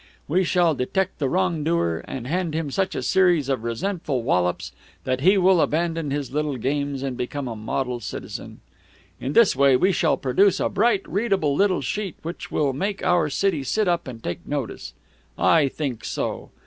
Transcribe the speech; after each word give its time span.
We 0.27 0.43
shall 0.43 0.73
detect 0.73 1.19
the 1.19 1.29
wrongdoer, 1.29 2.03
and 2.07 2.25
hand 2.25 2.55
him 2.55 2.71
such 2.71 2.95
a 2.95 3.03
series 3.03 3.49
of 3.49 3.63
resentful 3.63 4.23
wallops 4.23 4.71
that 5.03 5.21
he 5.21 5.37
will 5.37 5.61
abandon 5.61 6.09
his 6.09 6.31
little 6.31 6.57
games 6.57 7.03
and 7.03 7.15
become 7.15 7.47
a 7.47 7.55
model 7.55 7.99
citizen. 7.99 8.61
In 9.19 9.33
this 9.33 9.55
way 9.55 9.75
we 9.77 9.91
shall 9.91 10.17
produce 10.17 10.59
a 10.59 10.69
bright, 10.69 11.07
readable 11.07 11.53
little 11.55 11.81
sheet 11.81 12.15
which 12.23 12.49
will 12.49 12.73
make 12.73 13.03
our 13.03 13.29
city 13.29 13.63
sit 13.63 13.87
up 13.87 14.07
and 14.07 14.23
take 14.23 14.43
notice. 14.47 14.95
I 15.37 15.67
think 15.67 16.03
so. 16.03 16.49